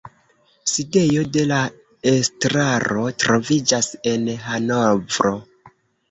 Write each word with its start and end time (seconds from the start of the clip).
Sidejo 0.75 1.25
de 1.33 1.41
la 1.49 1.57
estraro 2.11 3.03
troviĝas 3.23 3.89
en 4.13 4.25
Hanovro. 4.47 5.35